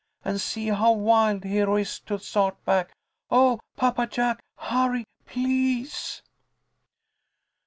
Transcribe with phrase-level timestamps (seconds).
[0.25, 2.91] And see how wild Hero is to start back.
[3.29, 4.39] Oh, Papa Jack!
[4.57, 6.23] Hurry, please!"